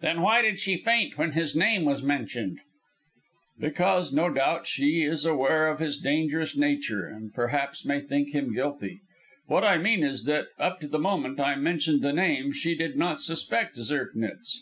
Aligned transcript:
"Then 0.00 0.22
why 0.22 0.40
did 0.40 0.58
she 0.60 0.78
faint 0.78 1.18
when 1.18 1.32
his 1.32 1.54
name 1.54 1.84
was 1.84 2.02
mentioned?" 2.02 2.60
"Because 3.60 4.10
no 4.10 4.32
doubt 4.32 4.66
she 4.66 5.02
is 5.02 5.26
aware 5.26 5.66
of 5.68 5.78
his 5.78 5.98
dangerous 5.98 6.56
nature, 6.56 7.06
and 7.06 7.34
perhaps 7.34 7.84
may 7.84 8.00
think 8.00 8.30
him 8.32 8.54
guilty. 8.54 9.00
What 9.48 9.62
I 9.62 9.76
mean 9.76 10.04
is 10.04 10.24
that, 10.24 10.46
up 10.58 10.80
to 10.80 10.88
the 10.88 10.98
moment 10.98 11.38
I 11.38 11.56
mentioned 11.56 12.00
the 12.00 12.14
name, 12.14 12.52
she 12.54 12.74
did 12.74 12.96
not 12.96 13.20
suspect 13.20 13.76
Zirknitz." 13.76 14.60